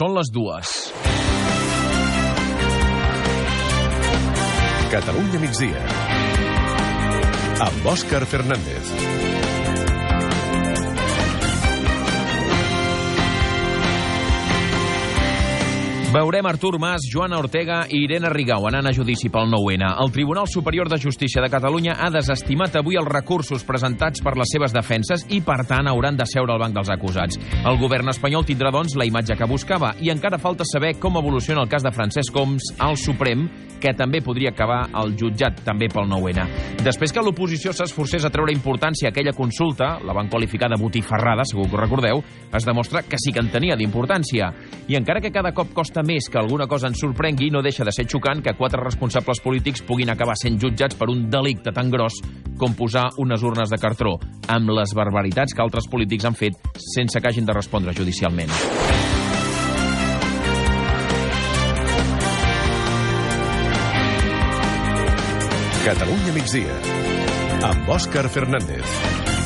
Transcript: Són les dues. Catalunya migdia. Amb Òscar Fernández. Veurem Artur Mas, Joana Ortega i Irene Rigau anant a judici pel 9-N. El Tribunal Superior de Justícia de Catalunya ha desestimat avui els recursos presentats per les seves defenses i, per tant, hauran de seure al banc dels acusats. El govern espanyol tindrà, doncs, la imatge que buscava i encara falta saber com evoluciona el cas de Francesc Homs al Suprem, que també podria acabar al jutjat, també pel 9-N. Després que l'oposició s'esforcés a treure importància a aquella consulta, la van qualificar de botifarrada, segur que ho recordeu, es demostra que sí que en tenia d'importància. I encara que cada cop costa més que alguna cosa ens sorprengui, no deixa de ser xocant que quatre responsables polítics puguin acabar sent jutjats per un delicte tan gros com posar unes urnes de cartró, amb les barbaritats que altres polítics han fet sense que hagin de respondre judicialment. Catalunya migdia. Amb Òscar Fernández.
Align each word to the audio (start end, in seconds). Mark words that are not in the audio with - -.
Són 0.00 0.14
les 0.16 0.30
dues. 0.32 0.70
Catalunya 4.94 5.42
migdia. 5.42 5.82
Amb 7.66 7.92
Òscar 7.92 8.24
Fernández. 8.32 9.49
Veurem 16.10 16.44
Artur 16.44 16.76
Mas, 16.80 17.02
Joana 17.06 17.38
Ortega 17.38 17.84
i 17.86 18.00
Irene 18.02 18.32
Rigau 18.34 18.64
anant 18.66 18.88
a 18.88 18.90
judici 18.90 19.28
pel 19.30 19.46
9-N. 19.46 19.92
El 20.02 20.10
Tribunal 20.10 20.48
Superior 20.50 20.88
de 20.90 20.98
Justícia 20.98 21.38
de 21.38 21.46
Catalunya 21.46 21.94
ha 22.02 22.08
desestimat 22.10 22.74
avui 22.80 22.98
els 22.98 23.06
recursos 23.06 23.62
presentats 23.62 24.18
per 24.18 24.32
les 24.34 24.50
seves 24.50 24.74
defenses 24.74 25.22
i, 25.30 25.38
per 25.38 25.60
tant, 25.70 25.86
hauran 25.86 26.18
de 26.18 26.26
seure 26.26 26.50
al 26.50 26.58
banc 26.58 26.74
dels 26.74 26.90
acusats. 26.90 27.38
El 27.62 27.78
govern 27.78 28.10
espanyol 28.10 28.42
tindrà, 28.42 28.72
doncs, 28.74 28.96
la 28.98 29.06
imatge 29.06 29.38
que 29.38 29.46
buscava 29.46 29.92
i 30.02 30.10
encara 30.10 30.42
falta 30.42 30.66
saber 30.66 30.96
com 30.98 31.14
evoluciona 31.20 31.62
el 31.62 31.70
cas 31.70 31.86
de 31.86 31.94
Francesc 31.94 32.34
Homs 32.34 32.72
al 32.82 32.98
Suprem, 32.98 33.46
que 33.80 33.94
també 33.96 34.18
podria 34.20 34.50
acabar 34.50 34.80
al 34.92 35.14
jutjat, 35.14 35.62
també 35.64 35.86
pel 35.94 36.10
9-N. 36.10 36.82
Després 36.82 37.14
que 37.14 37.22
l'oposició 37.22 37.70
s'esforcés 37.72 38.26
a 38.26 38.32
treure 38.34 38.52
importància 38.52 39.08
a 39.08 39.14
aquella 39.14 39.32
consulta, 39.32 39.94
la 40.02 40.18
van 40.18 40.28
qualificar 40.28 40.68
de 40.74 40.76
botifarrada, 40.82 41.46
segur 41.48 41.70
que 41.70 41.78
ho 41.78 41.80
recordeu, 41.80 42.20
es 42.50 42.66
demostra 42.66 43.06
que 43.06 43.16
sí 43.16 43.32
que 43.32 43.40
en 43.40 43.54
tenia 43.54 43.78
d'importància. 43.78 44.50
I 44.90 44.98
encara 44.98 45.22
que 45.22 45.32
cada 45.32 45.54
cop 45.54 45.70
costa 45.72 45.99
més 46.06 46.28
que 46.30 46.38
alguna 46.40 46.66
cosa 46.70 46.88
ens 46.90 47.00
sorprengui, 47.02 47.50
no 47.50 47.62
deixa 47.62 47.84
de 47.84 47.92
ser 47.94 48.06
xocant 48.10 48.42
que 48.44 48.56
quatre 48.58 48.80
responsables 48.82 49.40
polítics 49.44 49.84
puguin 49.86 50.10
acabar 50.12 50.36
sent 50.38 50.58
jutjats 50.60 50.98
per 50.98 51.10
un 51.12 51.26
delicte 51.30 51.72
tan 51.76 51.90
gros 51.90 52.20
com 52.60 52.76
posar 52.76 53.08
unes 53.18 53.42
urnes 53.42 53.72
de 53.72 53.78
cartró, 53.80 54.16
amb 54.48 54.72
les 54.76 54.94
barbaritats 54.96 55.56
que 55.56 55.64
altres 55.64 55.88
polítics 55.90 56.28
han 56.28 56.38
fet 56.38 56.58
sense 56.76 57.20
que 57.20 57.32
hagin 57.32 57.48
de 57.48 57.56
respondre 57.56 57.96
judicialment. 57.96 58.52
Catalunya 65.80 66.32
migdia. 66.36 66.80
Amb 67.64 67.88
Òscar 67.96 68.28
Fernández. 68.28 69.39